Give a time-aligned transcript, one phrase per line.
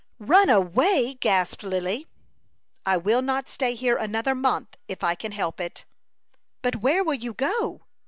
[0.17, 2.07] "Run away!" gasped Lily.
[2.87, 5.85] "I will not stay here another month if I can help it."
[6.63, 7.83] "But where will you go?"